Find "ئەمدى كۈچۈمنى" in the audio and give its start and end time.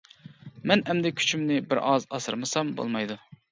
0.93-1.61